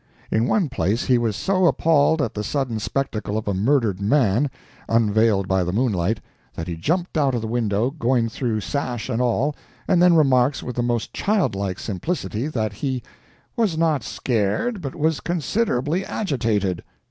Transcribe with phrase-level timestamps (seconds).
[0.31, 4.49] In one place he was so appalled at the sudden spectacle of a murdered man,
[4.89, 6.19] unveiled by the moonlight,
[6.55, 9.55] that he jumped out of the window, going through sash and all,
[9.87, 13.03] and then remarks with the most childlike simplicity that he
[13.55, 16.83] "was not scared, but was considerably agitated."